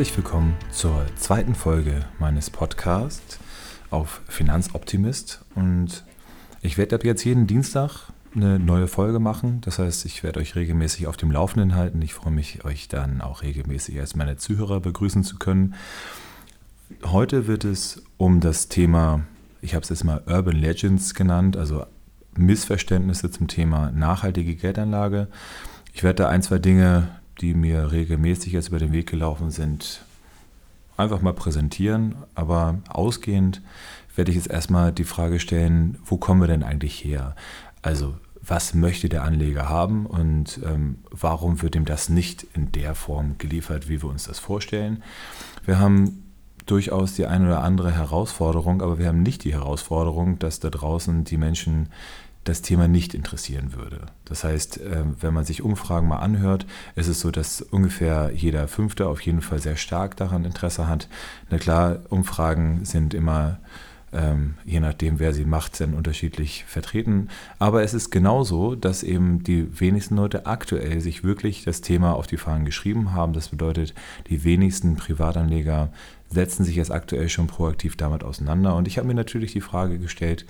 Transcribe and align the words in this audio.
Herzlich 0.00 0.16
willkommen 0.16 0.56
zur 0.72 1.04
zweiten 1.16 1.54
Folge 1.54 2.06
meines 2.18 2.48
Podcasts 2.48 3.38
auf 3.90 4.22
Finanzoptimist. 4.28 5.44
Und 5.54 6.06
ich 6.62 6.78
werde 6.78 6.94
ab 6.94 7.04
jetzt 7.04 7.22
jeden 7.24 7.46
Dienstag 7.46 8.10
eine 8.34 8.58
neue 8.58 8.88
Folge 8.88 9.18
machen. 9.18 9.60
Das 9.60 9.78
heißt, 9.78 10.06
ich 10.06 10.22
werde 10.22 10.40
euch 10.40 10.54
regelmäßig 10.54 11.06
auf 11.06 11.18
dem 11.18 11.30
Laufenden 11.30 11.74
halten. 11.74 12.00
Ich 12.00 12.14
freue 12.14 12.32
mich, 12.32 12.64
euch 12.64 12.88
dann 12.88 13.20
auch 13.20 13.42
regelmäßig 13.42 14.00
als 14.00 14.16
meine 14.16 14.38
Zuhörer 14.38 14.80
begrüßen 14.80 15.22
zu 15.22 15.36
können. 15.36 15.74
Heute 17.04 17.46
wird 17.46 17.66
es 17.66 18.02
um 18.16 18.40
das 18.40 18.68
Thema, 18.68 19.20
ich 19.60 19.74
habe 19.74 19.82
es 19.82 19.90
jetzt 19.90 20.04
mal 20.04 20.22
Urban 20.26 20.56
Legends 20.56 21.12
genannt, 21.12 21.58
also 21.58 21.84
Missverständnisse 22.38 23.30
zum 23.30 23.48
Thema 23.48 23.90
nachhaltige 23.90 24.54
Geldanlage. 24.54 25.28
Ich 25.92 26.02
werde 26.02 26.22
da 26.22 26.30
ein, 26.30 26.40
zwei 26.40 26.58
Dinge 26.58 27.19
die 27.40 27.54
mir 27.54 27.92
regelmäßig 27.92 28.52
jetzt 28.52 28.68
über 28.68 28.78
den 28.78 28.92
Weg 28.92 29.08
gelaufen 29.08 29.50
sind, 29.50 30.04
einfach 30.96 31.22
mal 31.22 31.32
präsentieren. 31.32 32.14
Aber 32.34 32.78
ausgehend 32.88 33.62
werde 34.14 34.30
ich 34.30 34.36
jetzt 34.36 34.50
erstmal 34.50 34.92
die 34.92 35.04
Frage 35.04 35.40
stellen, 35.40 35.98
wo 36.04 36.16
kommen 36.16 36.40
wir 36.40 36.48
denn 36.48 36.62
eigentlich 36.62 37.02
her? 37.04 37.34
Also 37.82 38.14
was 38.42 38.74
möchte 38.74 39.08
der 39.08 39.22
Anleger 39.22 39.68
haben 39.68 40.06
und 40.06 40.60
ähm, 40.64 40.98
warum 41.10 41.62
wird 41.62 41.76
ihm 41.76 41.84
das 41.84 42.08
nicht 42.08 42.46
in 42.54 42.72
der 42.72 42.94
Form 42.94 43.36
geliefert, 43.38 43.88
wie 43.88 44.02
wir 44.02 44.08
uns 44.08 44.24
das 44.24 44.38
vorstellen? 44.38 45.02
Wir 45.64 45.78
haben 45.78 46.24
durchaus 46.66 47.14
die 47.14 47.26
eine 47.26 47.46
oder 47.46 47.62
andere 47.62 47.92
Herausforderung, 47.92 48.82
aber 48.82 48.98
wir 48.98 49.08
haben 49.08 49.22
nicht 49.22 49.44
die 49.44 49.52
Herausforderung, 49.52 50.38
dass 50.38 50.60
da 50.60 50.70
draußen 50.70 51.24
die 51.24 51.36
Menschen 51.36 51.88
das 52.44 52.62
Thema 52.62 52.88
nicht 52.88 53.14
interessieren 53.14 53.74
würde. 53.74 54.06
Das 54.24 54.44
heißt, 54.44 54.80
äh, 54.80 55.04
wenn 55.20 55.34
man 55.34 55.44
sich 55.44 55.62
Umfragen 55.62 56.08
mal 56.08 56.18
anhört, 56.18 56.66
ist 56.96 57.08
es 57.08 57.20
so, 57.20 57.30
dass 57.30 57.60
ungefähr 57.60 58.30
jeder 58.34 58.66
Fünfte 58.66 59.08
auf 59.08 59.20
jeden 59.20 59.42
Fall 59.42 59.60
sehr 59.60 59.76
stark 59.76 60.16
daran 60.16 60.44
Interesse 60.44 60.88
hat. 60.88 61.08
Na 61.50 61.58
klar, 61.58 61.98
Umfragen 62.08 62.84
sind 62.86 63.12
immer, 63.12 63.58
ähm, 64.12 64.54
je 64.64 64.80
nachdem, 64.80 65.18
wer 65.18 65.34
sie 65.34 65.44
macht, 65.44 65.80
dann 65.80 65.92
unterschiedlich 65.92 66.64
vertreten. 66.66 67.28
Aber 67.58 67.82
es 67.82 67.92
ist 67.92 68.10
genauso, 68.10 68.74
dass 68.74 69.02
eben 69.02 69.44
die 69.44 69.78
wenigsten 69.78 70.16
Leute 70.16 70.46
aktuell 70.46 71.02
sich 71.02 71.22
wirklich 71.22 71.64
das 71.64 71.82
Thema 71.82 72.14
auf 72.14 72.26
die 72.26 72.38
Fahnen 72.38 72.64
geschrieben 72.64 73.12
haben. 73.12 73.34
Das 73.34 73.50
bedeutet, 73.50 73.94
die 74.28 74.44
wenigsten 74.44 74.96
Privatanleger 74.96 75.92
setzen 76.30 76.64
sich 76.64 76.76
jetzt 76.76 76.90
aktuell 76.90 77.28
schon 77.28 77.48
proaktiv 77.48 77.96
damit 77.96 78.24
auseinander. 78.24 78.76
Und 78.76 78.88
ich 78.88 78.96
habe 78.96 79.06
mir 79.06 79.14
natürlich 79.14 79.52
die 79.52 79.60
Frage 79.60 79.98
gestellt, 79.98 80.46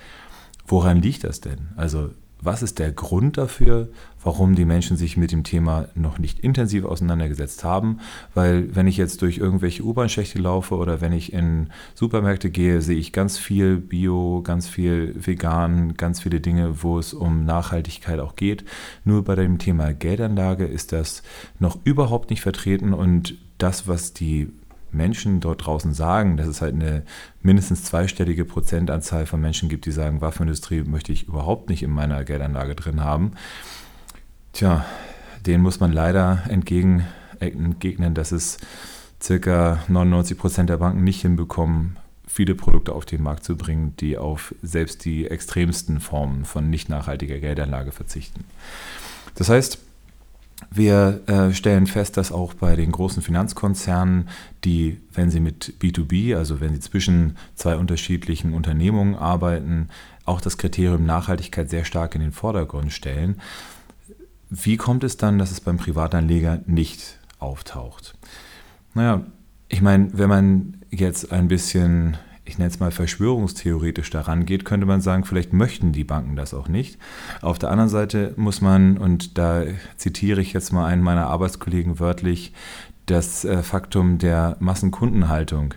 Woran 0.67 1.03
liegt 1.03 1.25
das 1.25 1.41
denn? 1.41 1.69
Also 1.77 2.11
was 2.43 2.63
ist 2.63 2.79
der 2.79 2.91
Grund 2.91 3.37
dafür, 3.37 3.89
warum 4.23 4.55
die 4.55 4.65
Menschen 4.65 4.97
sich 4.97 5.17
mit 5.17 5.31
dem 5.31 5.45
Thema 5.45 5.89
noch 5.95 6.19
nicht 6.19 6.41
intensiv 6.41 6.85
auseinandergesetzt 6.85 7.65
haben? 7.65 7.99
Weil 8.35 8.75
wenn 8.75 8.87
ich 8.87 8.97
jetzt 8.97 9.21
durch 9.21 9.39
irgendwelche 9.39 9.83
U-Bahn-Schächte 9.83 10.39
laufe 10.39 10.77
oder 10.77 11.01
wenn 11.03 11.13
ich 11.13 11.33
in 11.33 11.69
Supermärkte 11.95 12.51
gehe, 12.51 12.81
sehe 12.81 12.99
ich 12.99 13.13
ganz 13.13 13.37
viel 13.37 13.77
Bio, 13.77 14.41
ganz 14.43 14.69
viel 14.69 15.15
Vegan, 15.19 15.95
ganz 15.95 16.21
viele 16.21 16.41
Dinge, 16.41 16.83
wo 16.83 16.99
es 16.99 17.13
um 17.13 17.45
Nachhaltigkeit 17.45 18.21
auch 18.21 18.37
geht. 18.37 18.65
Nur 19.05 19.23
bei 19.23 19.35
dem 19.35 19.59
Thema 19.59 19.93
Geldanlage 19.93 20.65
ist 20.65 20.93
das 20.93 21.23
noch 21.59 21.79
überhaupt 21.85 22.31
nicht 22.31 22.41
vertreten 22.41 22.95
und 22.95 23.35
das, 23.59 23.87
was 23.87 24.15
die 24.15 24.51
Menschen 24.93 25.41
dort 25.41 25.67
draußen 25.67 25.95
sagen, 25.95 26.37
dass 26.37 26.47
es 26.47 26.61
halt 26.61 26.75
eine 26.75 27.03
mindestens 27.43 27.85
zweistellige 27.85 28.45
Prozentanzahl 28.45 29.27
von 29.27 29.41
Menschen 29.41 29.69
gibt, 29.69 29.87
die 29.87 29.93
sagen, 29.93 30.21
Waffenindustrie 30.21 30.83
möchte 30.83 31.13
ich 31.13 31.29
überhaupt 31.29 31.69
nicht 31.69 31.83
in 31.83 31.91
meiner 31.91 32.25
Geldanlage 32.25 32.75
drin 32.75 33.03
haben. 33.03 33.33
Tja, 34.53 34.85
denen 35.47 35.63
muss 35.63 35.81
man 35.81 35.93
leider 35.93 36.43
entgegen, 36.49 37.07
entgegnen, 37.41 38.15
dass 38.15 38.33
es 38.33 38.59
circa 39.23 39.83
99 39.89 40.37
Prozent 40.39 40.71
der 40.71 40.79
Banken 40.79 41.05
nicht 41.05 41.23
hinbekommen, 41.23 41.97
viele 42.27 42.55
Produkte 42.55 42.93
auf 42.93 43.05
den 43.05 43.23
Markt 43.23 43.45
zu 43.45 43.57
bringen, 43.57 43.95
die 43.99 44.17
auf 44.17 44.55
selbst 44.63 45.05
die 45.05 45.27
extremsten 45.27 46.01
Formen 46.01 46.45
von 46.45 46.71
nicht 46.71 46.89
nachhaltiger 46.89 47.39
Geldanlage 47.39 47.93
verzichten. 47.93 48.45
Das 49.35 49.49
heißt, 49.49 49.79
wir 50.71 51.23
äh, 51.27 51.53
stellen 51.53 51.87
fest, 51.87 52.17
dass 52.17 52.33
auch 52.33 52.55
bei 52.55 52.77
den 52.77 52.93
großen 52.93 53.23
Finanzkonzernen, 53.23 54.29
die, 54.65 55.01
wenn 55.13 55.31
sie 55.31 55.41
mit 55.41 55.75
B2B, 55.81 56.37
also 56.37 56.61
wenn 56.61 56.75
sie 56.75 56.81
zwischen 56.81 57.37
zwei 57.55 57.77
unterschiedlichen 57.77 58.53
Unternehmungen 58.53 59.15
arbeiten, 59.15 59.89
auch 60.25 60.41
das 60.41 60.59
Kriterium 60.59 61.05
Nachhaltigkeit 61.05 61.71
sehr 61.71 61.85
stark 61.85 62.15
in 62.15 62.21
den 62.21 62.33
Vordergrund 62.33 62.93
stellen. 62.93 63.41
Wie 64.49 64.77
kommt 64.77 65.05
es 65.05 65.17
dann, 65.17 65.39
dass 65.39 65.51
es 65.51 65.61
beim 65.61 65.77
Privatanleger 65.77 66.61
nicht 66.67 67.19
auftaucht? 67.39 68.15
Naja, 68.95 69.25
ich 69.69 69.81
meine, 69.81 70.11
wenn 70.13 70.29
man 70.29 70.77
jetzt 70.91 71.33
ein 71.33 71.49
bisschen 71.49 72.17
ich 72.51 72.59
nenne 72.59 72.71
es 72.71 72.81
mal 72.81 72.91
verschwörungstheoretisch 72.91 74.11
daran 74.11 74.45
geht, 74.45 74.65
könnte 74.65 74.85
man 74.85 75.01
sagen, 75.01 75.25
vielleicht 75.25 75.53
möchten 75.53 75.93
die 75.93 76.03
Banken 76.03 76.35
das 76.35 76.53
auch 76.53 76.67
nicht. 76.69 76.99
Auf 77.43 77.61
der 77.61 77.71
anderen 77.71 77.89
Seite 77.89 78.35
muss 78.37 78.61
man, 78.61 78.99
und 78.99 79.39
da 79.39 79.63
zitiere 79.97 80.41
ich 80.41 80.53
jetzt 80.53 80.73
mal 80.73 80.87
einen 80.87 81.03
meiner 81.03 81.29
Arbeitskollegen 81.29 82.01
wörtlich, 82.01 82.53
das 83.07 83.45
äh, 83.45 83.63
Faktum 83.63 84.19
der 84.19 84.57
Massenkundenhaltung 84.59 85.75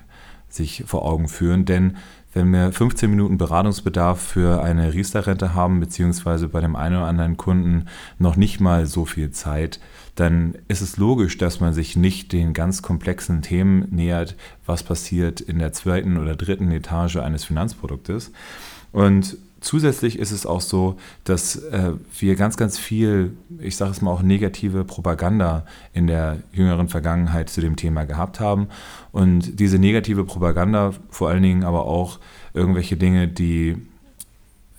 sich 0.50 0.84
vor 0.88 1.06
Augen 1.06 1.28
führen. 1.28 1.66
Denn 1.66 1.98
wenn 2.34 2.52
wir 2.52 2.72
15 2.72 3.10
Minuten 3.10 3.38
Beratungsbedarf 3.38 4.20
für 4.20 4.64
eine 4.64 4.94
Riester-Rente 4.94 5.54
haben, 5.54 5.80
beziehungsweise 5.80 6.48
bei 6.48 6.62
dem 6.62 6.76
einen 6.76 6.98
oder 6.98 7.06
anderen 7.06 7.38
Kunden 7.38 7.86
noch 8.18 8.36
nicht 8.36 8.60
mal 8.60 8.86
so 8.86 9.06
viel 9.06 9.32
Zeit, 9.32 9.80
dann 10.16 10.56
ist 10.68 10.82
es 10.82 10.98
logisch, 10.98 11.38
dass 11.38 11.60
man 11.60 11.74
sich 11.74 11.96
nicht 11.96 12.32
den 12.32 12.54
ganz 12.54 12.82
komplexen 12.82 13.42
Themen 13.42 13.88
nähert, 13.92 14.36
was 14.66 14.84
passiert 14.84 15.42
in 15.42 15.60
der 15.60 15.74
zweiten 15.74 16.18
oder 16.18 16.36
dritten 16.36 16.72
Etage 16.72 17.18
eines 17.18 17.46
Finanzproduktes. 17.46 18.32
Und 18.92 19.38
zusätzlich 19.64 20.20
ist 20.20 20.32
es 20.32 20.46
auch 20.46 20.62
so, 20.62 20.98
dass 21.24 21.56
äh, 21.56 21.94
wir 22.20 22.36
ganz, 22.36 22.58
ganz 22.58 22.78
viel, 22.78 23.36
ich 23.60 23.76
sage 23.76 23.92
es 23.92 24.02
mal 24.02 24.12
auch 24.12 24.22
negative 24.22 24.84
Propaganda 24.84 25.66
in 25.94 26.08
der 26.08 26.38
jüngeren 26.52 26.90
Vergangenheit 26.90 27.50
zu 27.50 27.62
dem 27.62 27.76
Thema 27.76 28.06
gehabt 28.06 28.40
haben. 28.40 28.68
Und 29.12 29.60
diese 29.60 29.80
negative 29.80 30.26
Propaganda, 30.26 30.94
vor 31.10 31.30
allen 31.30 31.44
Dingen 31.44 31.64
aber 31.64 31.86
auch 31.86 32.20
irgendwelche 32.54 32.98
Dinge, 32.98 33.28
die 33.28 33.78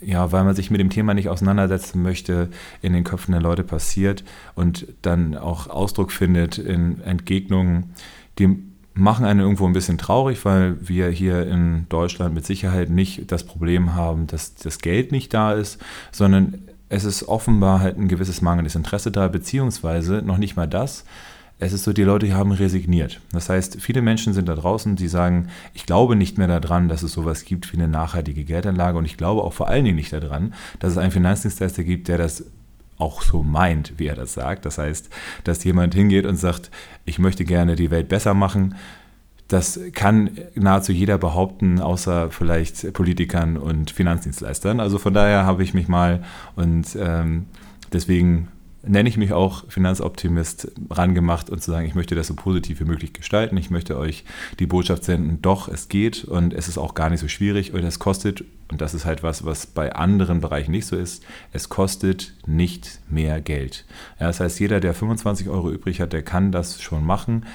ja, 0.00 0.33
weil 0.33 0.44
man 0.44 0.55
sich 0.55 0.71
mit 0.71 0.81
dem 0.81 0.91
Thema 0.91 1.15
nicht 1.15 1.31
auseinandersetzen 1.31 2.03
möchte, 2.03 2.50
in 2.83 2.93
den 2.93 3.05
Köpfen 3.05 3.33
der 3.33 3.41
Leute 3.41 3.65
passiert 3.65 4.23
und 4.55 4.87
dann 5.00 5.34
auch 5.34 5.69
Ausdruck 5.69 6.12
findet 6.12 6.59
in 6.59 7.00
Entgegnungen, 7.00 7.94
die 8.39 8.59
machen 8.94 9.25
einen 9.25 9.41
irgendwo 9.41 9.66
ein 9.66 9.72
bisschen 9.72 9.99
traurig, 9.99 10.44
weil 10.44 10.77
wir 10.81 11.09
hier 11.09 11.47
in 11.47 11.87
Deutschland 11.88 12.34
mit 12.34 12.47
Sicherheit 12.47 12.91
nicht 12.91 13.31
das 13.32 13.44
Problem 13.44 13.94
haben, 13.94 14.27
dass 14.27 14.55
das 14.55 14.78
Geld 14.78 15.12
nicht 15.12 15.34
da 15.34 15.53
ist, 15.53 15.81
sondern 16.12 16.62
es 16.88 17.05
ist 17.05 17.27
offenbar 17.28 17.81
halt 17.81 17.99
ein 17.99 18.09
gewisses 18.09 18.41
mangelndes 18.41 18.77
Interesse 18.77 19.10
da, 19.10 19.27
beziehungsweise 19.28 20.22
noch 20.25 20.38
nicht 20.38 20.56
mal 20.56 20.69
das, 20.69 21.05
es 21.60 21.72
ist 21.72 21.84
so, 21.84 21.93
die 21.93 22.03
Leute 22.03 22.32
haben 22.34 22.53
resigniert. 22.53 23.21
Das 23.32 23.49
heißt, 23.49 23.81
viele 23.81 24.03
Menschen 24.03 24.32
sind 24.32 24.49
da 24.49 24.55
draußen, 24.55 24.97
die 24.97 25.09
sagen, 25.09 25.49
ich 25.72 25.87
glaube 25.87 26.16
nicht 26.16 26.37
mehr 26.37 26.49
daran, 26.49 26.88
dass 26.88 27.03
es 27.03 27.12
sowas 27.12 27.44
gibt 27.44 27.72
wie 27.72 27.76
eine 27.76 27.88
nachhaltige 27.88 28.44
Geldanlage 28.44 28.99
und 28.99 29.05
ich 29.05 29.16
glaube 29.16 29.43
auch 29.43 29.53
vor 29.53 29.69
allen 29.69 29.84
Dingen 29.84 29.97
nicht 29.97 30.12
daran, 30.12 30.53
dass 30.81 30.93
es 30.93 30.99
einen 30.99 31.12
Finanzdienstleister 31.12 31.84
gibt, 31.84 32.09
der 32.09 32.19
das 32.19 32.44
auch 32.99 33.22
so 33.22 33.43
meint, 33.43 33.94
wie 33.99 34.06
er 34.06 34.15
das 34.15 34.34
sagt. 34.34 34.65
Das 34.65 34.78
heißt, 34.78 35.10
dass 35.44 35.65
jemand 35.65 35.94
hingeht 35.94 36.27
und 36.27 36.37
sagt, 36.37 36.71
ich 37.05 37.19
möchte 37.19 37.44
gerne 37.44 37.76
die 37.76 37.91
Welt 37.91 38.08
besser 38.08 38.35
machen. 38.35 38.75
Das 39.49 39.79
kann 39.93 40.31
nahezu 40.55 40.93
jeder 40.93 41.19
behaupten, 41.19 41.81
außer 41.81 42.31
vielleicht 42.31 42.93
Politikern 42.94 43.56
und 43.56 43.91
Finanzdienstleistern. 43.91 44.81
Also 44.81 44.99
von 44.99 45.12
daher 45.12 45.44
habe 45.44 45.62
ich 45.62 45.75
mich 45.75 45.87
mal 45.87 46.25
und 46.56 46.96
ähm, 46.99 47.46
deswegen 47.93 48.49
nenne 48.87 49.09
ich 49.09 49.17
mich 49.17 49.33
auch 49.33 49.65
Finanzoptimist 49.69 50.73
rangemacht 50.91 51.51
und 51.51 51.63
zu 51.63 51.71
sagen, 51.71 51.87
ich 51.87 51.95
möchte 51.95 52.15
das 52.15 52.27
so 52.27 52.35
positiv 52.35 52.81
wie 52.81 52.85
möglich 52.85 53.13
gestalten. 53.13 53.57
Ich 53.57 53.71
möchte 53.71 53.99
euch 53.99 54.25
die 54.59 54.67
Botschaft 54.67 55.05
senden, 55.05 55.41
doch, 55.43 55.69
es 55.69 55.89
geht 55.89 56.25
und 56.25 56.53
es 56.53 56.69
ist 56.69 56.79
auch 56.79 56.95
gar 56.95 57.11
nicht 57.11 57.21
so 57.21 57.29
schwierig 57.29 57.73
und 57.73 57.85
es 57.85 57.99
kostet, 57.99 58.45
und 58.71 58.81
das 58.81 58.95
ist 58.95 59.05
halt 59.05 59.23
was, 59.23 59.45
was 59.45 59.67
bei 59.67 59.95
anderen 59.95 60.41
Bereichen 60.41 60.73
nicht 60.73 60.87
so 60.87 60.97
ist, 60.97 61.25
es 61.53 61.69
kostet 61.69 62.35
nicht 62.47 63.01
mehr 63.09 63.41
Geld. 63.41 63.85
Ja, 64.21 64.27
das 64.27 64.41
heißt, 64.41 64.61
jeder, 64.61 64.81
der 64.81 64.95
25 64.95 65.49
Euro 65.49 65.71
übrig 65.71 66.01
hat, 66.01 66.13
der 66.13 66.23
kann 66.23 66.53
das 66.53 66.81
schon 66.81 67.05
machen. 67.05 67.47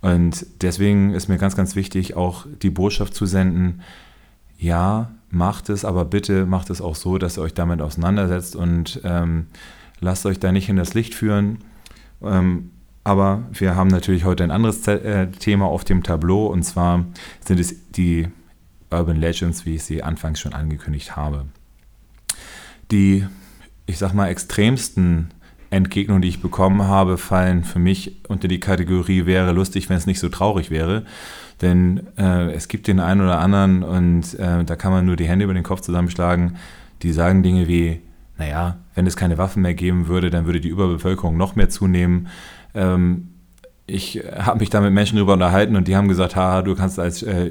Und 0.00 0.46
deswegen 0.62 1.12
ist 1.12 1.28
mir 1.28 1.38
ganz, 1.38 1.56
ganz 1.56 1.76
wichtig, 1.76 2.16
auch 2.16 2.46
die 2.62 2.70
Botschaft 2.70 3.14
zu 3.14 3.26
senden, 3.26 3.82
ja, 4.58 5.10
macht 5.30 5.68
es, 5.68 5.84
aber 5.84 6.04
bitte 6.04 6.44
macht 6.46 6.70
es 6.70 6.80
auch 6.80 6.94
so, 6.94 7.18
dass 7.18 7.38
ihr 7.38 7.42
euch 7.42 7.54
damit 7.54 7.80
auseinandersetzt 7.80 8.56
und 8.56 9.00
ähm, 9.04 9.46
lasst 10.00 10.26
euch 10.26 10.38
da 10.38 10.52
nicht 10.52 10.68
in 10.68 10.76
das 10.76 10.94
Licht 10.94 11.14
führen. 11.14 11.58
Ähm, 12.22 12.70
aber 13.04 13.44
wir 13.52 13.76
haben 13.76 13.88
natürlich 13.88 14.24
heute 14.24 14.44
ein 14.44 14.50
anderes 14.50 14.86
äh, 14.86 15.28
Thema 15.28 15.66
auf 15.66 15.84
dem 15.84 16.02
Tableau 16.02 16.46
und 16.46 16.62
zwar 16.62 17.06
sind 17.40 17.58
es 17.58 17.90
die 17.90 18.28
Urban 18.90 19.16
Legends, 19.16 19.64
wie 19.64 19.76
ich 19.76 19.84
sie 19.84 20.02
anfangs 20.02 20.40
schon 20.40 20.52
angekündigt 20.52 21.16
habe. 21.16 21.46
Die, 22.90 23.26
ich 23.86 23.98
sag 23.98 24.12
mal, 24.12 24.28
extremsten 24.28 25.32
Entgegnungen, 25.70 26.22
die 26.22 26.28
ich 26.28 26.42
bekommen 26.42 26.82
habe, 26.82 27.16
fallen 27.16 27.62
für 27.62 27.78
mich 27.78 28.16
unter 28.28 28.48
die 28.48 28.60
Kategorie 28.60 29.24
wäre 29.24 29.52
lustig, 29.52 29.88
wenn 29.88 29.96
es 29.96 30.06
nicht 30.06 30.18
so 30.18 30.28
traurig 30.28 30.70
wäre. 30.70 31.04
Denn 31.62 32.08
äh, 32.18 32.52
es 32.52 32.68
gibt 32.68 32.88
den 32.88 33.00
einen 33.00 33.20
oder 33.20 33.38
anderen 33.38 33.82
und 33.82 34.34
äh, 34.38 34.64
da 34.64 34.76
kann 34.76 34.92
man 34.92 35.06
nur 35.06 35.16
die 35.16 35.28
Hände 35.28 35.44
über 35.44 35.54
den 35.54 35.62
Kopf 35.62 35.80
zusammenschlagen, 35.80 36.56
die 37.02 37.12
sagen 37.12 37.42
Dinge 37.42 37.68
wie, 37.68 38.00
naja, 38.40 38.78
wenn 38.94 39.06
es 39.06 39.16
keine 39.16 39.38
Waffen 39.38 39.62
mehr 39.62 39.74
geben 39.74 40.08
würde, 40.08 40.30
dann 40.30 40.46
würde 40.46 40.60
die 40.60 40.68
Überbevölkerung 40.68 41.36
noch 41.36 41.56
mehr 41.56 41.68
zunehmen. 41.68 42.28
Ähm, 42.74 43.28
ich 43.86 44.22
habe 44.36 44.60
mich 44.60 44.70
da 44.70 44.80
mit 44.80 44.92
Menschen 44.92 45.18
drüber 45.18 45.34
unterhalten 45.34 45.76
und 45.76 45.86
die 45.86 45.94
haben 45.94 46.08
gesagt, 46.08 46.36
haha, 46.36 46.62
du 46.62 46.74
kannst 46.74 46.98
als 46.98 47.22
äh, 47.22 47.50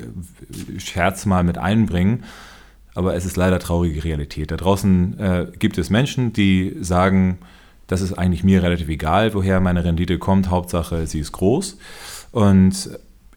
Scherz 0.77 1.25
mal 1.25 1.43
mit 1.43 1.57
einbringen. 1.57 2.23
Aber 2.95 3.15
es 3.15 3.25
ist 3.25 3.37
leider 3.37 3.59
traurige 3.59 4.03
Realität. 4.03 4.51
Da 4.51 4.57
draußen 4.57 5.19
äh, 5.19 5.47
gibt 5.59 5.77
es 5.77 5.89
Menschen, 5.89 6.33
die 6.33 6.75
sagen, 6.81 7.37
das 7.87 8.01
ist 8.01 8.13
eigentlich 8.13 8.43
mir 8.43 8.63
relativ 8.63 8.89
egal, 8.89 9.33
woher 9.33 9.59
meine 9.59 9.83
Rendite 9.83 10.17
kommt. 10.17 10.49
Hauptsache, 10.49 11.05
sie 11.05 11.19
ist 11.19 11.31
groß. 11.33 11.77
Und 12.31 12.89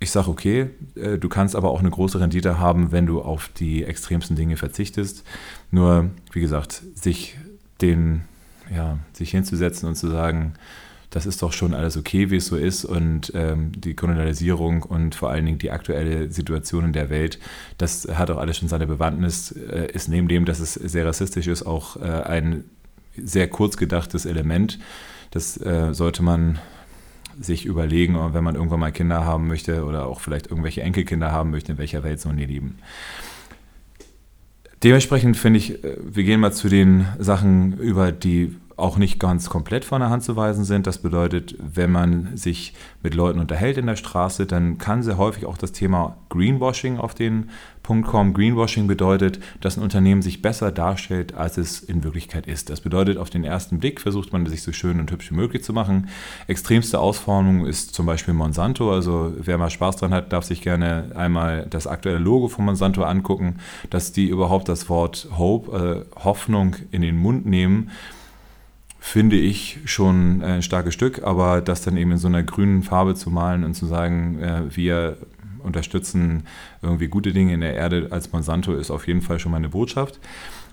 ich 0.02 0.10
sage, 0.10 0.28
okay, 0.28 0.70
äh, 0.96 1.18
du 1.18 1.28
kannst 1.28 1.54
aber 1.56 1.70
auch 1.70 1.80
eine 1.80 1.90
große 1.90 2.20
Rendite 2.20 2.58
haben, 2.58 2.92
wenn 2.92 3.06
du 3.06 3.22
auf 3.22 3.48
die 3.56 3.84
extremsten 3.84 4.36
Dinge 4.36 4.56
verzichtest. 4.56 5.24
Nur, 5.70 6.10
wie 6.32 6.40
gesagt, 6.40 6.82
sich 6.94 7.36
den, 7.80 8.22
ja, 8.74 8.98
sich 9.12 9.30
hinzusetzen 9.30 9.88
und 9.88 9.94
zu 9.94 10.08
sagen, 10.08 10.54
das 11.10 11.26
ist 11.26 11.42
doch 11.42 11.52
schon 11.52 11.74
alles 11.74 11.96
okay, 11.96 12.30
wie 12.30 12.36
es 12.36 12.46
so 12.46 12.56
ist 12.56 12.84
und 12.86 13.32
ähm, 13.34 13.70
die 13.72 13.94
Kolonialisierung 13.94 14.82
und 14.82 15.14
vor 15.14 15.30
allen 15.30 15.44
Dingen 15.44 15.58
die 15.58 15.70
aktuelle 15.70 16.32
Situation 16.32 16.86
in 16.86 16.92
der 16.94 17.10
Welt, 17.10 17.38
das 17.76 18.08
hat 18.14 18.30
auch 18.30 18.38
alles 18.38 18.56
schon 18.56 18.68
seine 18.68 18.86
Bewandtnis, 18.86 19.52
äh, 19.52 19.92
ist 19.92 20.08
neben 20.08 20.26
dem, 20.26 20.46
dass 20.46 20.58
es 20.58 20.72
sehr 20.74 21.04
rassistisch 21.04 21.48
ist, 21.48 21.64
auch 21.64 21.96
äh, 21.96 22.00
ein 22.00 22.64
sehr 23.16 23.46
kurz 23.48 23.76
gedachtes 23.76 24.24
Element. 24.24 24.78
Das 25.30 25.58
äh, 25.58 25.92
sollte 25.92 26.22
man 26.22 26.58
sich 27.40 27.64
überlegen, 27.64 28.16
wenn 28.32 28.44
man 28.44 28.54
irgendwann 28.54 28.80
mal 28.80 28.92
Kinder 28.92 29.24
haben 29.24 29.46
möchte 29.46 29.84
oder 29.84 30.06
auch 30.06 30.20
vielleicht 30.20 30.48
irgendwelche 30.48 30.82
Enkelkinder 30.82 31.32
haben 31.32 31.50
möchte, 31.50 31.72
in 31.72 31.78
welcher 31.78 32.02
Welt 32.02 32.20
sollen 32.20 32.36
die 32.36 32.46
leben. 32.46 32.78
Dementsprechend 34.82 35.36
finde 35.36 35.58
ich, 35.58 35.84
äh, 35.84 35.96
wir 36.02 36.24
gehen 36.24 36.40
mal 36.40 36.52
zu 36.52 36.68
den 36.68 37.06
Sachen 37.18 37.78
über, 37.78 38.10
die 38.10 38.56
auch 38.82 38.98
nicht 38.98 39.20
ganz 39.20 39.48
komplett 39.48 39.84
von 39.84 40.00
der 40.00 40.10
Hand 40.10 40.24
zu 40.24 40.34
weisen 40.34 40.64
sind. 40.64 40.86
Das 40.86 40.98
bedeutet, 40.98 41.54
wenn 41.58 41.92
man 41.92 42.36
sich 42.36 42.74
mit 43.02 43.14
Leuten 43.14 43.38
unterhält 43.38 43.78
in 43.78 43.86
der 43.86 43.96
Straße, 43.96 44.44
dann 44.44 44.78
kann 44.78 45.04
sehr 45.04 45.18
häufig 45.18 45.46
auch 45.46 45.56
das 45.56 45.70
Thema 45.70 46.16
Greenwashing 46.30 46.98
auf 46.98 47.14
den 47.14 47.50
Punkt 47.84 48.08
kommen. 48.08 48.34
Greenwashing 48.34 48.88
bedeutet, 48.88 49.38
dass 49.60 49.76
ein 49.76 49.82
Unternehmen 49.82 50.20
sich 50.20 50.42
besser 50.42 50.72
darstellt, 50.72 51.34
als 51.34 51.58
es 51.58 51.80
in 51.80 52.02
Wirklichkeit 52.02 52.46
ist. 52.46 52.70
Das 52.70 52.80
bedeutet, 52.80 53.18
auf 53.18 53.30
den 53.30 53.44
ersten 53.44 53.78
Blick 53.78 54.00
versucht 54.00 54.32
man, 54.32 54.46
sich 54.46 54.62
so 54.62 54.72
schön 54.72 54.98
und 54.98 55.10
hübsch 55.10 55.30
wie 55.30 55.36
möglich 55.36 55.62
zu 55.62 55.72
machen. 55.72 56.08
Extremste 56.48 56.98
Ausformung 56.98 57.66
ist 57.66 57.94
zum 57.94 58.06
Beispiel 58.06 58.34
Monsanto. 58.34 58.92
Also 58.92 59.32
wer 59.36 59.58
mal 59.58 59.70
Spaß 59.70 59.96
dran 59.96 60.12
hat, 60.12 60.32
darf 60.32 60.44
sich 60.44 60.60
gerne 60.60 61.12
einmal 61.14 61.66
das 61.70 61.86
aktuelle 61.86 62.18
Logo 62.18 62.48
von 62.48 62.64
Monsanto 62.64 63.04
angucken, 63.04 63.56
dass 63.90 64.12
die 64.12 64.26
überhaupt 64.26 64.68
das 64.68 64.88
Wort 64.88 65.28
Hope, 65.38 66.06
äh, 66.16 66.20
Hoffnung 66.24 66.76
in 66.90 67.02
den 67.02 67.16
Mund 67.16 67.46
nehmen 67.46 67.90
finde 69.04 69.34
ich 69.34 69.80
schon 69.84 70.42
ein 70.42 70.62
starkes 70.62 70.94
Stück, 70.94 71.24
aber 71.24 71.60
das 71.60 71.82
dann 71.82 71.96
eben 71.96 72.12
in 72.12 72.18
so 72.18 72.28
einer 72.28 72.44
grünen 72.44 72.84
Farbe 72.84 73.16
zu 73.16 73.30
malen 73.30 73.64
und 73.64 73.74
zu 73.74 73.86
sagen, 73.86 74.38
äh, 74.38 74.62
wir 74.74 75.16
unterstützen 75.58 76.44
irgendwie 76.82 77.08
gute 77.08 77.32
Dinge 77.32 77.52
in 77.52 77.60
der 77.60 77.74
Erde 77.74 78.06
als 78.10 78.32
Monsanto, 78.32 78.72
ist 78.74 78.92
auf 78.92 79.08
jeden 79.08 79.20
Fall 79.20 79.40
schon 79.40 79.50
mal 79.50 79.58
eine 79.58 79.70
Botschaft. 79.70 80.20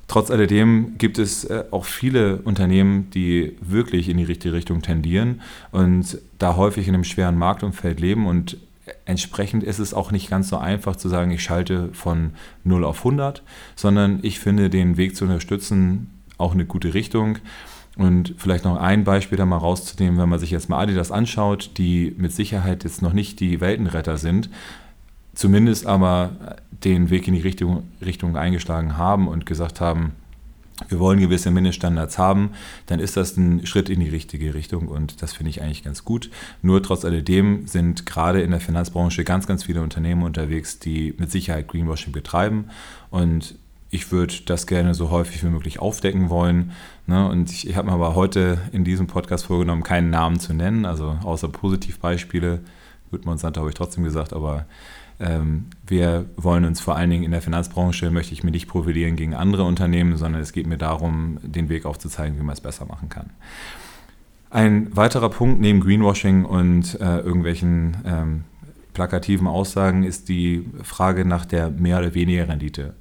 Trotz 0.07 0.29
alledem 0.29 0.99
gibt 0.99 1.17
es 1.17 1.43
äh, 1.45 1.63
auch 1.71 1.85
viele 1.85 2.37
Unternehmen, 2.43 3.09
die 3.09 3.57
wirklich 3.61 4.09
in 4.09 4.17
die 4.17 4.25
richtige 4.25 4.53
Richtung 4.53 4.83
tendieren 4.83 5.41
und 5.71 6.19
da 6.37 6.55
häufig 6.55 6.87
in 6.87 6.93
einem 6.93 7.05
schweren 7.05 7.35
Marktumfeld 7.35 7.99
leben 7.99 8.27
und 8.27 8.57
entsprechend 9.05 9.63
ist 9.63 9.79
es 9.79 9.91
auch 9.91 10.11
nicht 10.11 10.29
ganz 10.29 10.49
so 10.49 10.57
einfach 10.57 10.95
zu 10.95 11.09
sagen, 11.09 11.31
ich 11.31 11.41
schalte 11.41 11.89
von 11.93 12.31
0 12.63 12.83
auf 12.83 12.99
100, 12.99 13.41
sondern 13.75 14.19
ich 14.21 14.39
finde 14.39 14.69
den 14.69 14.97
Weg 14.97 15.15
zu 15.15 15.25
unterstützen 15.25 16.11
auch 16.37 16.53
eine 16.53 16.65
gute 16.65 16.93
Richtung. 16.93 17.39
Und 17.99 18.33
vielleicht 18.37 18.63
noch 18.63 18.77
ein 18.77 19.03
Beispiel 19.03 19.37
da 19.37 19.45
mal 19.45 19.57
rauszunehmen, 19.57 20.17
wenn 20.17 20.29
man 20.29 20.39
sich 20.39 20.51
jetzt 20.51 20.69
mal 20.69 20.79
Adidas 20.79 21.11
anschaut, 21.11 21.71
die 21.77 22.15
mit 22.17 22.31
Sicherheit 22.31 22.85
jetzt 22.85 23.01
noch 23.01 23.11
nicht 23.11 23.41
die 23.41 23.59
Weltenretter 23.59 24.17
sind, 24.17 24.49
zumindest 25.35 25.85
aber 25.85 26.55
den 26.85 27.09
Weg 27.09 27.27
in 27.27 27.33
die 27.33 27.41
Richtung, 27.41 27.83
Richtung 27.99 28.37
eingeschlagen 28.37 28.95
haben 28.95 29.27
und 29.27 29.45
gesagt 29.45 29.81
haben, 29.81 30.13
wir 30.87 30.97
wollen 30.97 31.19
gewisse 31.19 31.51
Mindeststandards 31.51 32.17
haben, 32.17 32.51
dann 32.85 33.01
ist 33.01 33.17
das 33.17 33.35
ein 33.35 33.65
Schritt 33.65 33.89
in 33.89 33.99
die 33.99 34.07
richtige 34.07 34.53
Richtung 34.53 34.87
und 34.87 35.21
das 35.21 35.33
finde 35.33 35.49
ich 35.49 35.61
eigentlich 35.61 35.83
ganz 35.83 36.05
gut. 36.05 36.31
Nur 36.61 36.81
trotz 36.81 37.03
alledem 37.03 37.67
sind 37.67 38.05
gerade 38.05 38.39
in 38.39 38.51
der 38.51 38.61
Finanzbranche 38.61 39.25
ganz, 39.25 39.45
ganz 39.45 39.65
viele 39.65 39.81
Unternehmen 39.81 40.23
unterwegs, 40.23 40.79
die 40.79 41.13
mit 41.17 41.31
Sicherheit 41.31 41.67
Greenwashing 41.67 42.13
betreiben 42.13 42.69
und 43.09 43.55
ich 43.91 44.11
würde 44.11 44.33
das 44.45 44.67
gerne 44.67 44.93
so 44.93 45.09
häufig 45.09 45.43
wie 45.43 45.49
möglich 45.49 45.79
aufdecken 45.79 46.29
wollen. 46.29 46.71
Ne? 47.07 47.27
Und 47.27 47.51
ich, 47.51 47.67
ich 47.67 47.75
habe 47.75 47.87
mir 47.87 47.93
aber 47.93 48.15
heute 48.15 48.59
in 48.71 48.83
diesem 48.83 49.07
Podcast 49.07 49.45
vorgenommen, 49.45 49.83
keinen 49.83 50.09
Namen 50.09 50.39
zu 50.39 50.53
nennen, 50.53 50.85
also 50.85 51.17
außer 51.23 51.49
Positivbeispiele. 51.49 52.59
Gut, 53.09 53.25
Monsanto 53.25 53.59
habe 53.59 53.69
ich 53.69 53.75
trotzdem 53.75 54.03
gesagt, 54.03 54.33
aber 54.33 54.65
ähm, 55.19 55.65
wir 55.87 56.25
wollen 56.37 56.65
uns 56.65 56.79
vor 56.79 56.95
allen 56.95 57.09
Dingen 57.09 57.23
in 57.23 57.31
der 57.31 57.41
Finanzbranche, 57.41 58.11
möchte 58.11 58.33
ich 58.33 58.43
mir 58.43 58.51
nicht 58.51 58.67
profilieren 58.67 59.15
gegen 59.15 59.33
andere 59.33 59.63
Unternehmen, 59.63 60.17
sondern 60.17 60.41
es 60.41 60.53
geht 60.53 60.67
mir 60.67 60.77
darum, 60.77 61.39
den 61.41 61.67
Weg 61.69 61.85
aufzuzeigen, 61.85 62.37
wie 62.39 62.43
man 62.43 62.53
es 62.53 62.61
besser 62.61 62.85
machen 62.85 63.09
kann. 63.09 63.31
Ein 64.51 64.95
weiterer 64.95 65.29
Punkt 65.29 65.61
neben 65.61 65.79
Greenwashing 65.79 66.45
und 66.45 66.99
äh, 67.01 67.19
irgendwelchen 67.19 67.97
ähm, 68.05 68.43
plakativen 68.93 69.47
Aussagen 69.47 70.03
ist 70.03 70.29
die 70.29 70.65
Frage 70.83 71.25
nach 71.25 71.45
der 71.45 71.69
mehr 71.69 71.99
oder 71.99 72.13
weniger 72.13 72.47
Rendite. 72.47 72.95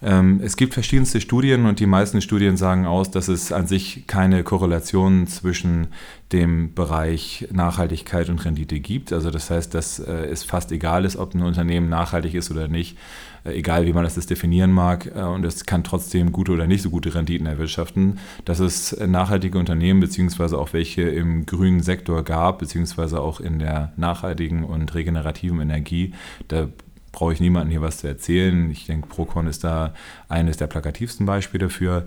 Ähm, 0.00 0.40
es 0.42 0.56
gibt 0.56 0.74
verschiedenste 0.74 1.20
Studien 1.20 1.66
und 1.66 1.80
die 1.80 1.86
meisten 1.86 2.20
Studien 2.20 2.56
sagen 2.56 2.86
aus, 2.86 3.10
dass 3.10 3.28
es 3.28 3.52
an 3.52 3.66
sich 3.66 4.06
keine 4.06 4.44
Korrelation 4.44 5.26
zwischen 5.26 5.88
dem 6.32 6.74
Bereich 6.74 7.48
Nachhaltigkeit 7.50 8.28
und 8.28 8.44
Rendite 8.44 8.78
gibt. 8.78 9.12
Also 9.12 9.30
das 9.30 9.50
heißt, 9.50 9.74
dass 9.74 9.98
äh, 9.98 10.26
es 10.26 10.44
fast 10.44 10.70
egal 10.70 11.04
ist, 11.04 11.16
ob 11.16 11.34
ein 11.34 11.42
Unternehmen 11.42 11.88
nachhaltig 11.88 12.34
ist 12.34 12.50
oder 12.50 12.68
nicht, 12.68 12.96
äh, 13.44 13.54
egal 13.58 13.86
wie 13.86 13.92
man 13.92 14.04
das 14.04 14.14
definieren 14.26 14.70
mag. 14.70 15.10
Äh, 15.16 15.22
und 15.22 15.44
es 15.44 15.64
kann 15.66 15.82
trotzdem 15.82 16.30
gute 16.30 16.52
oder 16.52 16.68
nicht 16.68 16.82
so 16.82 16.90
gute 16.90 17.14
Renditen 17.14 17.46
erwirtschaften. 17.46 18.20
Dass 18.44 18.60
es 18.60 18.96
nachhaltige 19.04 19.58
Unternehmen 19.58 19.98
beziehungsweise 19.98 20.58
auch 20.58 20.72
welche 20.74 21.02
im 21.02 21.44
grünen 21.44 21.80
Sektor 21.80 22.22
gab, 22.22 22.60
beziehungsweise 22.60 23.20
auch 23.20 23.40
in 23.40 23.58
der 23.58 23.92
nachhaltigen 23.96 24.62
und 24.62 24.94
regenerativen 24.94 25.60
Energie, 25.60 26.12
da 26.46 26.68
brauche 27.12 27.32
ich 27.32 27.40
niemandem 27.40 27.70
hier 27.70 27.82
was 27.82 27.98
zu 27.98 28.06
erzählen. 28.06 28.70
Ich 28.70 28.86
denke, 28.86 29.08
Procon 29.08 29.46
ist 29.46 29.64
da 29.64 29.94
eines 30.28 30.56
der 30.56 30.66
plakativsten 30.66 31.26
Beispiele 31.26 31.66
dafür. 31.66 32.06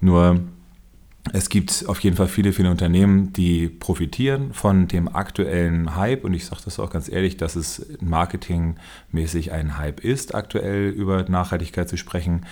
Nur 0.00 0.40
es 1.32 1.48
gibt 1.48 1.84
auf 1.88 2.00
jeden 2.00 2.16
Fall 2.16 2.28
viele, 2.28 2.52
viele 2.52 2.70
Unternehmen, 2.70 3.32
die 3.32 3.68
profitieren 3.68 4.52
von 4.52 4.86
dem 4.88 5.08
aktuellen 5.14 5.96
Hype. 5.96 6.24
Und 6.24 6.34
ich 6.34 6.46
sage 6.46 6.62
das 6.64 6.78
auch 6.78 6.90
ganz 6.90 7.08
ehrlich, 7.08 7.36
dass 7.36 7.56
es 7.56 7.86
marketingmäßig 8.00 9.52
ein 9.52 9.78
Hype 9.78 10.00
ist, 10.00 10.34
aktuell 10.34 10.90
über 10.90 11.24
Nachhaltigkeit 11.28 11.88
zu 11.88 11.96
sprechen. 11.96 12.46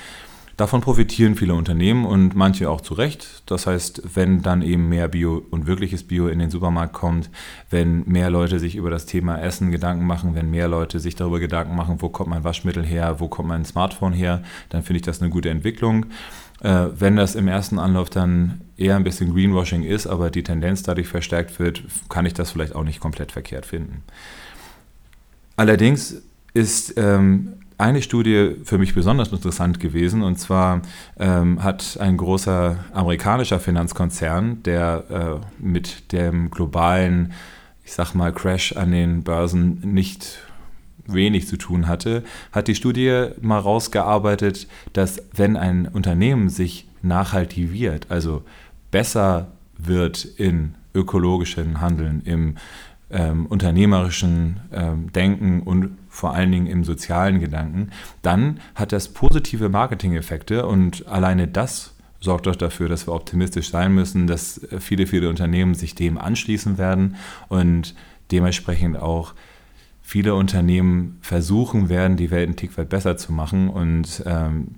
Davon 0.57 0.83
profitieren 0.83 1.35
viele 1.35 1.55
Unternehmen 1.55 2.05
und 2.05 2.37
manche 2.37 2.71
auch 2.71 2.81
zu 2.81 2.95
Recht. 2.95 3.43
Das 3.47 3.67
heißt, 3.67 4.15
wenn 4.15 4.43
dann 4.43 4.63
eben 4.63 4.89
mehr 4.89 5.09
Bio 5.09 5.43
und 5.51 5.67
wirkliches 5.67 6.05
Bio 6.05 6.29
in 6.29 6.39
den 6.39 6.51
Supermarkt 6.51 6.93
kommt, 6.93 7.29
wenn 7.71 8.05
mehr 8.07 8.31
Leute 8.31 8.61
sich 8.61 8.77
über 8.77 8.89
das 8.89 9.07
Thema 9.07 9.41
Essen 9.41 9.73
Gedanken 9.73 10.07
machen, 10.07 10.37
wenn 10.37 10.51
mehr 10.51 10.69
Leute 10.69 11.01
sich 11.01 11.17
darüber 11.17 11.41
Gedanken 11.41 11.75
machen, 11.75 11.97
wo 12.01 12.09
kommt 12.09 12.31
mein 12.31 12.45
Waschmittel 12.45 12.85
her, 12.85 13.19
wo 13.19 13.27
kommt 13.27 13.49
mein 13.49 13.65
Smartphone 13.65 14.13
her, 14.13 14.45
dann 14.69 14.85
finde 14.85 14.99
ich 14.99 15.05
das 15.05 15.21
eine 15.21 15.31
gute 15.31 15.51
Entwicklung. 15.51 16.07
Äh, 16.63 16.87
wenn 16.97 17.17
das 17.17 17.35
im 17.35 17.49
ersten 17.49 17.81
Anlauf 17.81 18.09
dann 18.09 18.61
eher 18.77 18.95
ein 18.95 19.05
bisschen 19.05 19.35
Greenwashing 19.35 19.83
ist, 19.83 20.07
aber 20.07 20.31
die 20.31 20.45
Tendenz 20.45 20.85
dadurch 20.85 21.09
verstärkt 21.09 21.59
wird, 21.59 21.83
kann 22.09 22.27
ich 22.27 22.35
das 22.35 22.53
vielleicht 22.53 22.77
auch 22.77 22.85
nicht 22.85 23.01
komplett 23.01 23.33
verkehrt 23.33 23.67
finden. 23.67 24.05
Allerdings 25.57 26.23
ist 26.53 26.95
ähm, 26.97 27.55
eine 27.79 28.03
Studie 28.03 28.57
für 28.65 28.79
mich 28.79 28.95
besonders 28.95 29.33
interessant 29.33 29.81
gewesen. 29.81 30.23
Und 30.23 30.39
zwar 30.39 30.83
ähm, 31.19 31.63
hat 31.63 31.99
ein 32.01 32.17
großer 32.17 32.77
amerikanischer 32.93 33.61
Finanzkonzern, 33.61 34.63
der 34.63 35.41
äh, 35.41 35.63
mit 35.65 36.13
dem 36.13 36.51
globalen, 36.51 37.33
ich 37.85 37.93
sag 37.93 38.15
mal, 38.15 38.33
Crash 38.33 38.77
an 38.77 38.93
den 38.93 39.23
Börsen 39.23 39.81
nicht 39.83 40.39
wenig 41.07 41.47
zu 41.49 41.57
tun 41.57 41.87
hatte, 41.87 42.23
hat 42.53 42.69
die 42.69 42.75
Studie 42.75 43.29
mal 43.41 43.59
rausgearbeitet, 43.59 44.69
dass 44.93 45.23
wenn 45.35 45.57
ein 45.57 45.87
Unternehmen 45.87 46.49
sich 46.49 46.89
nachhaltiviert, 47.03 48.07
also 48.09 48.43
besser 48.91 49.49
wird 49.77 50.25
in 50.25 50.77
ökologischen 50.95 51.81
Handeln, 51.81 52.23
im 52.25 52.57
ähm, 53.11 53.47
unternehmerischen 53.47 54.61
ähm, 54.73 55.13
Denken 55.13 55.61
und 55.61 55.91
vor 56.15 56.33
allen 56.33 56.53
Dingen 56.53 56.67
im 56.67 56.85
sozialen 56.85 57.41
Gedanken, 57.41 57.91
dann 58.23 58.61
hat 58.77 58.93
das 58.93 59.09
positive 59.09 59.69
Marketing-Effekte 59.69 60.67
und 60.67 61.07
alleine 61.09 61.49
das 61.49 61.95
sorgt 62.21 62.47
doch 62.47 62.57
dafür, 62.57 62.89
dass 62.89 63.07
wir 63.07 63.13
optimistisch 63.13 63.71
sein 63.71 63.93
müssen, 63.93 64.27
dass 64.27 64.61
viele, 64.79 65.07
viele 65.07 65.29
Unternehmen 65.29 65.75
sich 65.75 65.95
dem 65.95 66.17
anschließen 66.17 66.79
werden 66.79 67.17
und 67.49 67.95
dementsprechend 68.31 68.97
auch 68.97 69.35
viele 70.01 70.35
Unternehmen 70.35 71.19
versuchen 71.21 71.89
werden, 71.89 72.17
die 72.17 72.31
Welt 72.31 72.47
einen 72.47 72.57
Tick 72.57 72.79
weit 72.79 72.89
besser 72.91 73.17
zu 73.17 73.33
machen. 73.33 73.69
Und 73.69 74.23
ähm, 74.25 74.69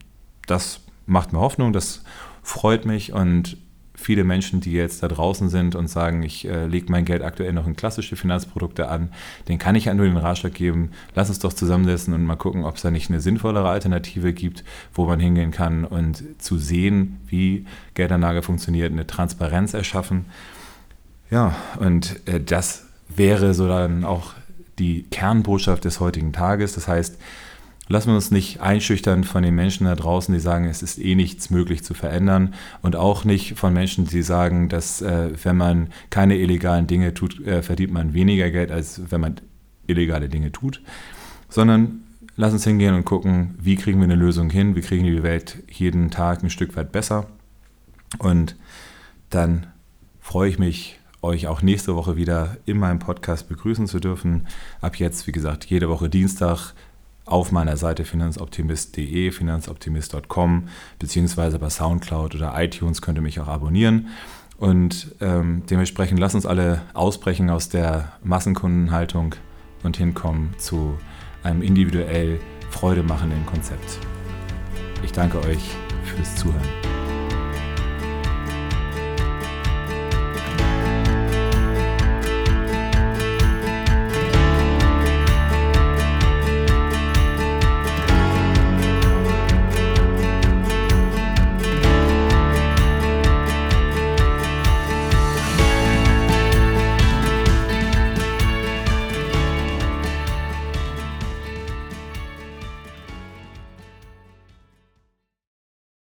das 0.47 0.81
macht 1.05 1.33
mir 1.33 1.41
Hoffnung, 1.41 1.73
das 1.73 2.03
freut 2.43 2.87
mich 2.87 3.13
und 3.13 3.59
viele 3.97 4.25
Menschen, 4.25 4.61
die 4.61 4.73
jetzt 4.73 5.03
da 5.03 5.09
draußen 5.09 5.49
sind 5.49 5.75
und 5.75 5.89
sagen, 5.89 6.23
ich 6.23 6.47
äh, 6.47 6.67
lege 6.67 6.87
mein 6.91 7.05
Geld 7.05 7.23
aktuell 7.23 7.53
noch 7.53 7.67
in 7.67 7.75
klassische 7.75 8.15
Finanzprodukte 8.15 8.89
an, 8.89 9.11
den 9.49 9.59
kann 9.59 9.75
ich 9.75 9.87
ja 9.87 9.95
nur 9.95 10.07
den 10.07 10.17
Ratschlag 10.17 10.55
geben, 10.55 10.91
lass 11.15 11.29
uns 11.29 11.39
doch 11.39 11.53
zusammensetzen 11.53 12.15
und 12.15 12.25
mal 12.25 12.37
gucken, 12.37 12.65
ob 12.65 12.77
es 12.77 12.83
da 12.83 12.91
nicht 12.91 13.11
eine 13.11 13.21
sinnvollere 13.21 13.69
Alternative 13.69 14.33
gibt, 14.33 14.65
wo 14.95 15.07
man 15.07 15.19
hingehen 15.19 15.51
kann 15.51 15.85
und 15.85 16.23
zu 16.39 16.59
sehen, 16.59 17.19
wie 17.27 17.67
Geldanlage 17.95 18.43
funktioniert, 18.43 18.93
eine 18.93 19.07
Transparenz 19.07 19.75
erschaffen. 19.75 20.27
Ja, 21.31 21.55
und 21.81 22.21
äh, 22.29 22.41
das 22.41 22.85
wäre 23.09 23.55
so 23.55 23.67
dann 23.67 24.05
auch 24.05 24.35
die 24.79 25.05
Kernbotschaft 25.11 25.85
des 25.85 26.01
heutigen 26.01 26.33
Tages. 26.33 26.75
Das 26.75 26.87
heißt, 26.87 27.19
Lassen 27.89 28.09
wir 28.09 28.17
uns 28.17 28.33
nicht 28.33 28.61
einschüchtern 28.61 29.23
von 29.23 29.45
den 29.45 29.55
Menschen 29.55 29.87
da 29.87 29.95
draußen, 29.95 30.35
die 30.35 30.41
sagen, 30.41 30.67
es 30.67 30.83
ist 30.83 30.99
eh 30.99 31.15
nichts 31.15 31.51
möglich 31.51 31.85
zu 31.85 31.95
verändern. 31.95 32.55
Und 32.83 32.97
auch 32.97 33.25
nicht 33.25 33.57
von 33.57 33.73
Menschen, 33.73 34.07
die 34.07 34.23
sagen, 34.23 34.69
dass 34.69 35.03
äh, 35.03 35.31
wenn 35.43 35.57
man 35.57 35.89
keine 36.11 36.37
illegalen 36.37 36.89
Dinge 36.89 37.15
tut, 37.15 37.47
äh, 37.47 37.63
verdient 37.63 37.93
man 37.93 38.13
weniger 38.13 38.51
Geld, 38.51 38.73
als 38.73 39.01
wenn 39.11 39.21
man 39.21 39.37
illegale 39.87 40.29
Dinge 40.29 40.51
tut, 40.51 40.83
sondern 41.49 42.03
lass 42.37 42.53
uns 42.53 42.65
hingehen 42.65 42.95
und 42.95 43.05
gucken, 43.05 43.55
wie 43.61 43.77
kriegen 43.77 43.99
wir 43.99 44.05
eine 44.05 44.17
Lösung 44.17 44.51
hin, 44.51 44.75
wie 44.75 44.81
kriegen 44.81 45.05
wir 45.05 45.15
die 45.15 45.23
Welt 45.23 45.63
jeden 45.71 46.11
Tag 46.11 46.43
ein 46.43 46.51
Stück 46.51 46.77
weit 46.77 46.91
besser? 46.91 47.29
Und 48.19 48.57
dann 49.31 49.67
freue 50.21 50.51
ich 50.51 50.59
mich, 50.59 50.99
euch 51.23 51.47
auch 51.47 51.63
nächste 51.63 51.97
Woche 51.97 52.17
wieder 52.17 52.57
in 52.67 52.79
meinem 52.79 52.99
Podcast 52.99 53.49
begrüßen 53.49 53.87
zu 53.87 54.01
dürfen. 54.01 54.47
Ab 54.81 54.97
jetzt, 54.97 55.27
wie 55.27 55.33
gesagt, 55.33 55.65
jede 55.65 55.89
Woche 55.89 56.09
Dienstag 56.09 56.75
auf 57.27 57.53
meiner 57.53 57.77
Seite 57.77 58.05
finanzoptimist.de, 58.05 59.33
finanzoptimist.com, 59.33 60.69
beziehungsweise 60.99 61.59
bei 61.59 61.69
Soundcloud 61.69 62.35
oder 62.37 62.55
iTunes 62.57 63.03
könnt 63.03 63.19
ihr 63.19 63.23
mich 63.23 63.41
auch 63.41 63.49
abonnieren. 63.49 64.09
Und 64.59 65.15
ähm, 65.21 65.65
dementsprechend 65.69 66.19
lasst 66.19 66.35
uns 66.35 66.47
alle 66.47 66.83
ausbrechen 66.95 67.51
aus 67.51 67.69
der 67.69 68.13
Massenkundenhaltung 68.23 69.35
und 69.83 69.97
hinkommen 69.97 70.55
zu 70.57 70.97
einem 71.43 71.63
individuell 71.63 72.41
Freude 72.71 73.03
machenden 73.03 73.45
Konzept. 73.45 73.99
Ich 75.05 75.13
danke 75.13 75.39
euch 75.41 75.61
fürs 76.05 76.37
Zuhören. 76.37 76.86